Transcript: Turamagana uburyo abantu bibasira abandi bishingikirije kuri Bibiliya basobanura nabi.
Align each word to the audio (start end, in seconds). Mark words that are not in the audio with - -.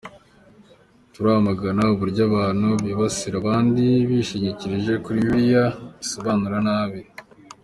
Turamagana 1.13 1.83
uburyo 1.93 2.21
abantu 2.29 2.67
bibasira 2.85 3.35
abandi 3.43 3.83
bishingikirije 4.09 4.93
kuri 5.03 5.17
Bibiliya 5.23 5.65
basobanura 5.73 6.57
nabi. 6.67 7.01